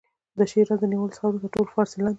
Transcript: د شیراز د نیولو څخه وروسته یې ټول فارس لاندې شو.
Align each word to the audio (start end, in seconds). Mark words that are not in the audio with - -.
د 0.37 0.39
شیراز 0.51 0.79
د 0.81 0.85
نیولو 0.91 1.13
څخه 1.15 1.25
وروسته 1.27 1.45
یې 1.45 1.53
ټول 1.55 1.67
فارس 1.73 1.91
لاندې 1.93 2.07
شو. 2.07 2.09